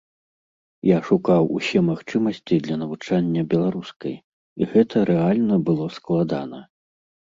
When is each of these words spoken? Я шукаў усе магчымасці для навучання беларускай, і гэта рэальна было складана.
Я 0.87 0.95
шукаў 1.09 1.43
усе 1.57 1.83
магчымасці 1.91 2.55
для 2.69 2.75
навучання 2.85 3.47
беларускай, 3.55 4.19
і 4.19 4.61
гэта 4.75 5.09
рэальна 5.15 5.65
было 5.73 5.85
складана. 6.01 6.69